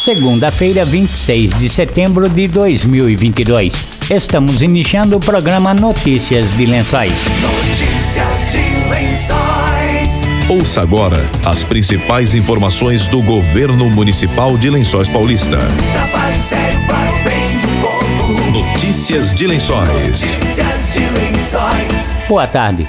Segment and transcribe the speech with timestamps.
[0.00, 4.00] segunda-feira, 26 de setembro de 2022.
[4.10, 7.12] Estamos iniciando o programa Notícias de Lençóis.
[7.42, 10.24] Notícias de Lençóis.
[10.48, 15.58] Ouça agora as principais informações do governo municipal de Lençóis Paulista.
[18.50, 19.88] Notícias de Lençóis.
[19.90, 22.14] Notícias de Lençóis.
[22.26, 22.88] Boa tarde.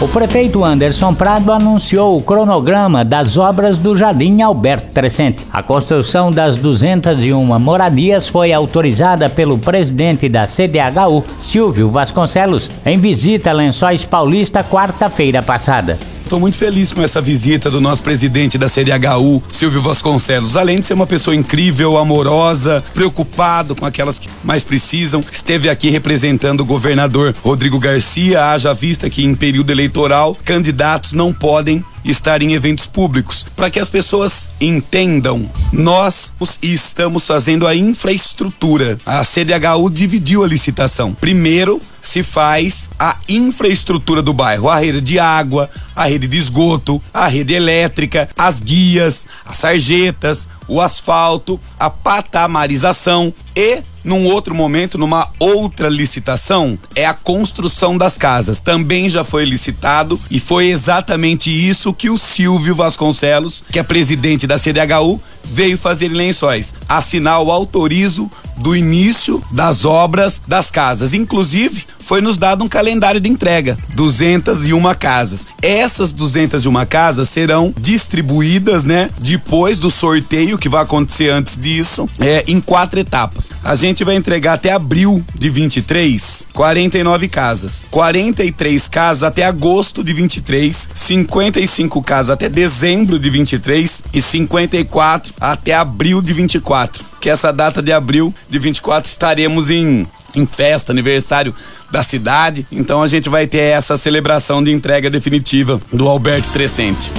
[0.00, 5.46] O prefeito Anderson Prado anunciou o cronograma das obras do Jardim Alberto Crescente.
[5.52, 13.50] A construção das 201 moradias foi autorizada pelo presidente da CDHU, Silvio Vasconcelos, em visita
[13.50, 15.96] a Lençóis Paulista quarta-feira passada.
[16.28, 20.56] Estou muito feliz com essa visita do nosso presidente da CDHU, Silvio Vasconcelos.
[20.56, 25.88] Além de ser uma pessoa incrível, amorosa, preocupado com aquelas que mais precisam, esteve aqui
[25.88, 32.42] representando o governador Rodrigo Garcia, haja vista que em período eleitoral candidatos não podem estar
[32.42, 35.50] em eventos públicos, para que as pessoas entendam.
[35.72, 38.98] Nós os, estamos fazendo a infraestrutura.
[39.04, 41.14] A CDHU dividiu a licitação.
[41.14, 47.02] Primeiro se faz a infraestrutura do bairro, a rede de água, a rede de esgoto,
[47.12, 54.98] a rede elétrica, as guias, as sarjetas, o asfalto, a patamarização e num outro momento,
[54.98, 58.60] numa outra licitação, é a construção das casas.
[58.60, 64.46] Também já foi licitado e foi exatamente isso que o Silvio Vasconcelos, que é presidente
[64.46, 66.74] da CDHU, veio fazer em Lençóis.
[66.88, 71.14] Assinar o autorizo do início das obras das casas.
[71.14, 75.46] Inclusive, foi nos dado um calendário de entrega, 201 casas.
[75.62, 82.44] Essas 201 casas serão distribuídas, né, depois do sorteio que vai acontecer antes disso, é,
[82.48, 83.50] em quatro etapas.
[83.62, 87.82] A gente vai entregar até abril de 23, 49 casas.
[87.90, 95.74] 43 casas até agosto de 23, 55 casas até dezembro de 23 e 54 até
[95.74, 97.04] abril de 24.
[97.20, 101.54] Que essa data de abril de 24 estaremos em em festa, aniversário
[101.90, 102.66] da cidade.
[102.70, 107.10] Então a gente vai ter essa celebração de entrega definitiva do Alberto Crescente.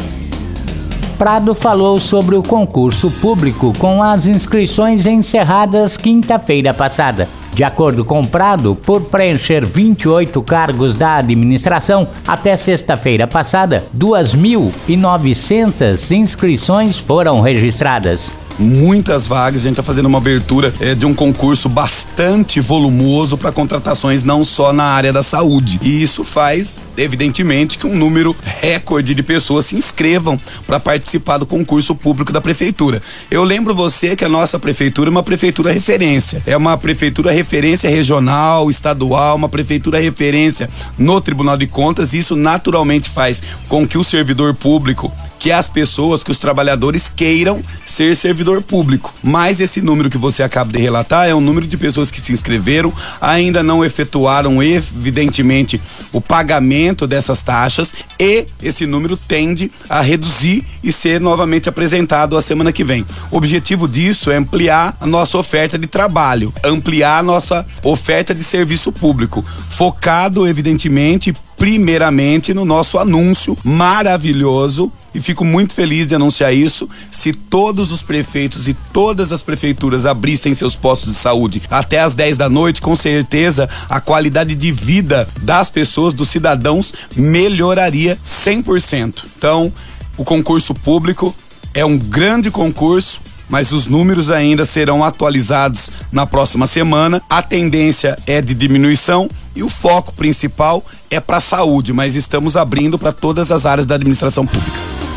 [1.19, 7.27] Prado falou sobre o concurso público com as inscrições encerradas quinta-feira passada.
[7.53, 16.99] De acordo com Prado, por preencher 28 cargos da administração, até sexta-feira passada, 2.900 inscrições
[16.99, 19.61] foram registradas muitas vagas.
[19.61, 24.43] A gente está fazendo uma abertura é, de um concurso bastante volumoso para contratações não
[24.43, 25.79] só na área da saúde.
[25.81, 31.45] E isso faz, evidentemente, que um número recorde de pessoas se inscrevam para participar do
[31.45, 33.01] concurso público da prefeitura.
[33.31, 36.43] Eu lembro você que a nossa prefeitura é uma prefeitura referência.
[36.45, 42.13] É uma prefeitura referência regional, estadual, uma prefeitura referência no Tribunal de Contas.
[42.13, 47.63] Isso naturalmente faz com que o servidor público que as pessoas, que os trabalhadores queiram
[47.85, 49.13] ser servidor público.
[49.23, 52.31] Mas esse número que você acaba de relatar é o número de pessoas que se
[52.31, 55.79] inscreveram, ainda não efetuaram, evidentemente,
[56.11, 62.41] o pagamento dessas taxas e esse número tende a reduzir e ser novamente apresentado a
[62.41, 63.05] semana que vem.
[63.31, 68.43] O objetivo disso é ampliar a nossa oferta de trabalho, ampliar a nossa oferta de
[68.43, 76.53] serviço público, focado, evidentemente, primeiramente no nosso anúncio maravilhoso e fico muito feliz de anunciar
[76.53, 76.89] isso.
[77.11, 82.13] Se todos os prefeitos e todas as prefeituras abrissem seus postos de saúde até às
[82.13, 89.23] 10 da noite, com certeza a qualidade de vida das pessoas, dos cidadãos, melhoraria 100%.
[89.37, 89.71] Então,
[90.17, 91.35] o concurso público
[91.73, 97.21] é um grande concurso mas os números ainda serão atualizados na próxima semana.
[97.29, 102.55] A tendência é de diminuição e o foco principal é para a saúde, mas estamos
[102.55, 105.08] abrindo para todas as áreas da administração pública.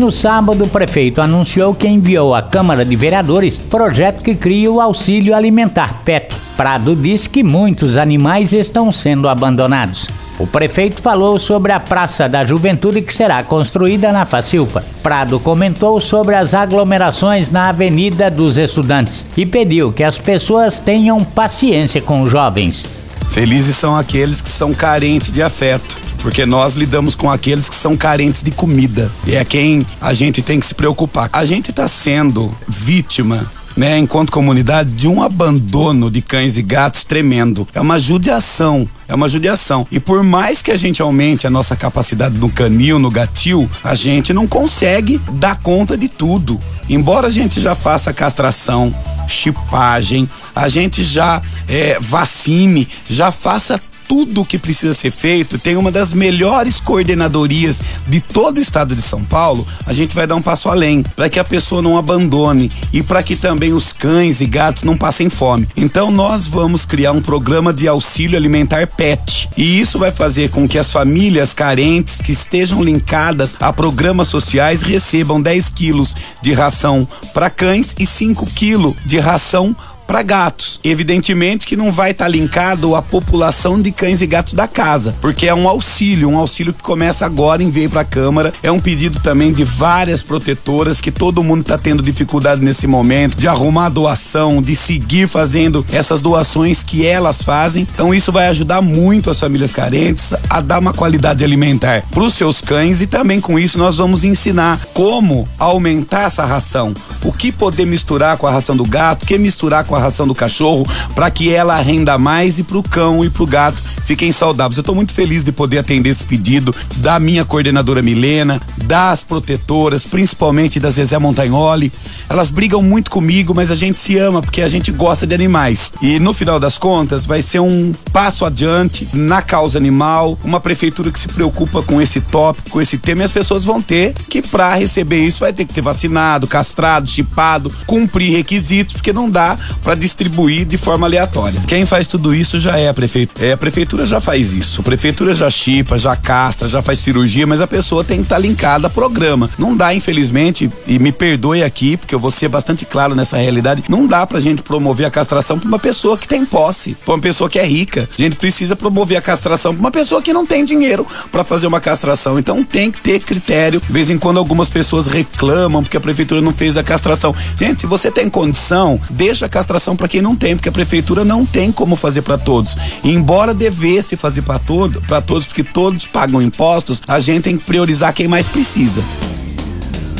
[0.00, 4.80] No sábado, o prefeito anunciou que enviou à Câmara de Vereadores projeto que cria o
[4.80, 6.34] auxílio alimentar PET.
[6.56, 10.08] Prado disse que muitos animais estão sendo abandonados.
[10.38, 14.82] O prefeito falou sobre a Praça da Juventude que será construída na Facilpa.
[15.02, 21.22] Prado comentou sobre as aglomerações na Avenida dos Estudantes e pediu que as pessoas tenham
[21.22, 22.99] paciência com os jovens.
[23.30, 27.96] Felizes são aqueles que são carentes de afeto porque nós lidamos com aqueles que são
[27.96, 31.30] carentes de comida e é quem a gente tem que se preocupar.
[31.32, 33.46] A gente está sendo vítima
[33.76, 37.66] né, enquanto comunidade, de um abandono de cães e gatos tremendo.
[37.72, 39.86] É uma judiação, é uma judiação.
[39.90, 43.94] E por mais que a gente aumente a nossa capacidade no canil, no gatil, a
[43.94, 46.60] gente não consegue dar conta de tudo.
[46.90, 48.92] Embora a gente já faça castração,
[49.28, 55.76] chipagem, a gente já é, vacine, já faça tudo o que precisa ser feito, tem
[55.76, 60.34] uma das melhores coordenadorias de todo o estado de São Paulo, a gente vai dar
[60.34, 64.40] um passo além, para que a pessoa não abandone e para que também os cães
[64.40, 65.68] e gatos não passem fome.
[65.76, 69.48] Então nós vamos criar um programa de auxílio alimentar PET.
[69.56, 74.82] E isso vai fazer com que as famílias carentes que estejam linkadas a programas sociais
[74.82, 79.76] recebam 10 quilos de ração para cães e 5 quilos de ração
[80.10, 80.80] para gatos.
[80.82, 85.14] Evidentemente que não vai estar tá linkado à população de cães e gatos da casa,
[85.20, 88.52] porque é um auxílio, um auxílio que começa agora em veio para a Câmara.
[88.60, 93.36] É um pedido também de várias protetoras que todo mundo está tendo dificuldade nesse momento
[93.36, 97.86] de arrumar doação, de seguir fazendo essas doações que elas fazem.
[97.94, 102.34] Então isso vai ajudar muito as famílias carentes a dar uma qualidade alimentar para os
[102.34, 106.92] seus cães e também com isso nós vamos ensinar como aumentar essa ração,
[107.22, 110.26] o que poder misturar com a ração do gato, o que misturar com a ração
[110.26, 114.76] do cachorro para que ela renda mais e pro cão e pro gato fiquem saudáveis.
[114.76, 120.04] Eu estou muito feliz de poder atender esse pedido da minha coordenadora Milena, das protetoras,
[120.04, 121.92] principalmente da Zezé Montagnoli.
[122.28, 125.92] Elas brigam muito comigo, mas a gente se ama porque a gente gosta de animais.
[126.02, 131.10] E no final das contas, vai ser um passo adiante na causa animal, uma prefeitura
[131.12, 134.42] que se preocupa com esse tópico, com esse tema, e as pessoas vão ter que,
[134.42, 139.56] para receber isso, vai ter que ter vacinado, castrado, chipado, cumprir requisitos, porque não dá
[139.82, 141.60] para distribuir de forma aleatória.
[141.66, 143.46] Quem faz tudo isso já é a prefeitura.
[143.46, 144.80] É, a prefeitura já faz isso.
[144.80, 148.36] A prefeitura já chipa, já castra, já faz cirurgia, mas a pessoa tem que estar
[148.36, 149.50] tá linkada a programa.
[149.58, 153.84] Não dá, infelizmente, e me perdoe aqui, porque eu vou ser bastante claro nessa realidade,
[153.88, 157.20] não dá pra gente promover a castração pra uma pessoa que tem posse, pra uma
[157.20, 158.08] pessoa que é rica.
[158.18, 161.66] A gente precisa promover a castração pra uma pessoa que não tem dinheiro para fazer
[161.66, 162.38] uma castração.
[162.38, 163.80] Então tem que ter critério.
[163.80, 167.34] De vez em quando algumas pessoas reclamam porque a prefeitura não fez a castração.
[167.56, 171.24] Gente, se você tem condição, deixa a castração para quem não tem, porque a prefeitura
[171.24, 172.76] não tem como fazer para todos.
[173.04, 177.56] E embora devesse fazer para todo, para todos, porque todos pagam impostos, a gente tem
[177.56, 179.02] que priorizar quem mais precisa.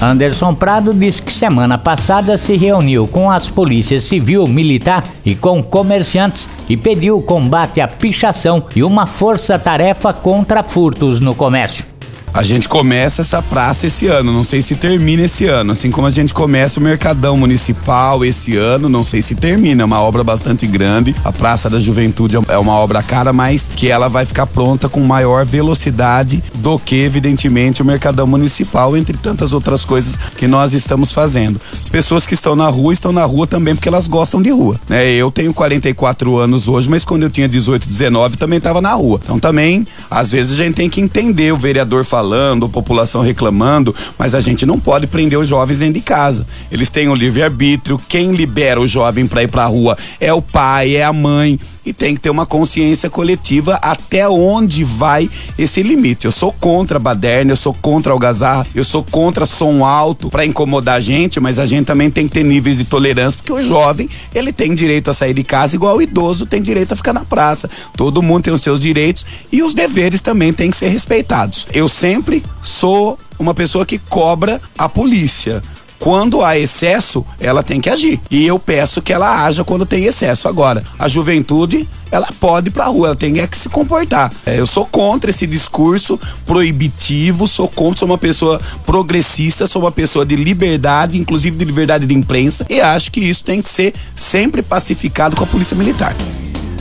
[0.00, 5.62] Anderson Prado disse que semana passada se reuniu com as polícias civil, militar e com
[5.62, 11.89] comerciantes e pediu combate à pichação e uma força-tarefa contra furtos no comércio.
[12.32, 15.73] A gente começa essa praça esse ano, não sei se termina esse ano.
[15.73, 19.82] Assim como a gente começa o Mercadão Municipal esse ano, não sei se termina.
[19.82, 21.15] É uma obra bastante grande.
[21.25, 25.00] A Praça da Juventude é uma obra cara, mas que ela vai ficar pronta com
[25.00, 31.12] maior velocidade do que, evidentemente, o Mercadão Municipal, entre tantas outras coisas que nós estamos
[31.12, 31.61] fazendo.
[31.79, 34.81] As pessoas que estão na rua estão na rua também porque elas gostam de rua.
[34.88, 35.11] Né?
[35.11, 39.21] Eu tenho 44 anos hoje, mas quando eu tinha 18, 19 também estava na rua.
[39.23, 43.94] Então também, às vezes, a gente tem que entender o vereador falando falando, população reclamando,
[44.19, 46.46] mas a gente não pode prender os jovens dentro de casa.
[46.70, 50.43] Eles têm o livre-arbítrio, quem libera o jovem para ir para a rua é o
[50.43, 51.58] pai, é a mãe
[51.90, 55.28] e tem que ter uma consciência coletiva até onde vai
[55.58, 56.25] esse limite.
[56.25, 60.46] Eu sou contra a baderna, eu sou contra algazarra, eu sou contra som alto para
[60.46, 63.62] incomodar a gente, mas a gente também tem que ter níveis de tolerância, porque o
[63.62, 67.12] jovem, ele tem direito a sair de casa igual o idoso tem direito a ficar
[67.12, 67.69] na praça.
[67.96, 71.66] Todo mundo tem os seus direitos e os deveres também têm que ser respeitados.
[71.75, 75.62] Eu sempre sou uma pessoa que cobra a polícia
[76.00, 78.19] quando há excesso, ela tem que agir.
[78.31, 80.49] E eu peço que ela haja quando tem excesso.
[80.49, 84.32] Agora, a juventude, ela pode ir pra rua, ela tem é que se comportar.
[84.47, 89.93] É, eu sou contra esse discurso proibitivo, sou contra, sou uma pessoa progressista, sou uma
[89.93, 93.94] pessoa de liberdade, inclusive de liberdade de imprensa, e acho que isso tem que ser
[94.17, 96.15] sempre pacificado com a Polícia Militar.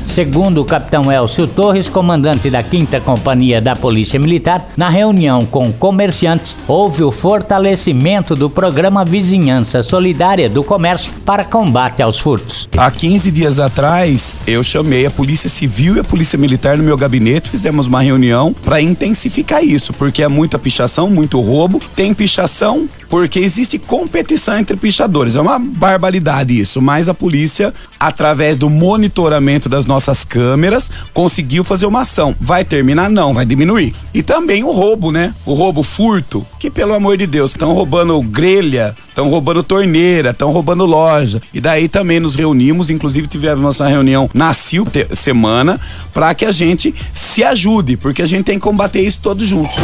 [0.03, 5.71] Segundo o capitão Elcio Torres, comandante da 5 Companhia da Polícia Militar, na reunião com
[5.71, 12.67] comerciantes, houve o fortalecimento do programa Vizinhança Solidária do Comércio para combate aos furtos.
[12.77, 16.97] Há 15 dias atrás, eu chamei a Polícia Civil e a Polícia Militar no meu
[16.97, 21.79] gabinete, fizemos uma reunião para intensificar isso, porque é muita pichação, muito roubo.
[21.95, 25.35] Tem pichação porque existe competição entre pichadores.
[25.35, 31.85] É uma barbaridade isso, mas a polícia, através do monitoramento das nossas câmeras, conseguiu fazer
[31.85, 32.33] uma ação.
[32.39, 33.09] Vai terminar?
[33.09, 33.93] Não, vai diminuir.
[34.13, 35.33] E também o roubo, né?
[35.45, 40.51] O roubo furto, que pelo amor de Deus, estão roubando grelha, estão roubando torneira, estão
[40.51, 41.41] roubando loja.
[41.53, 45.79] E daí também nos reunimos, inclusive tivemos nossa reunião na CIL semana,
[46.13, 49.75] para que a gente se ajude, porque a gente tem que combater isso todos juntos.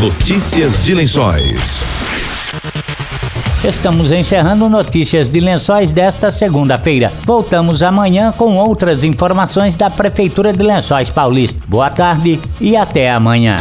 [0.00, 1.84] Notícias de Lençóis.
[3.64, 7.12] Estamos encerrando notícias de lençóis desta segunda-feira.
[7.24, 11.60] Voltamos amanhã com outras informações da Prefeitura de Lençóis Paulista.
[11.66, 13.56] Boa tarde e até amanhã.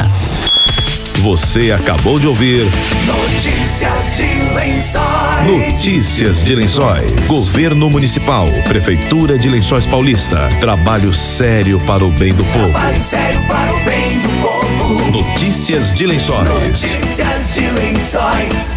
[1.24, 2.68] Você acabou de ouvir
[3.08, 5.48] Notícias de Lençóis.
[5.48, 7.28] Notícias de Lençóis.
[7.28, 10.48] Governo Municipal, Prefeitura de Lençóis Paulista.
[10.62, 12.70] Trabalho sério para o bem do povo.
[12.70, 15.12] Trabalho sério para o bem do povo.
[15.12, 16.50] Notícias de Lençóis.
[16.50, 18.76] Notícias de Lençóis.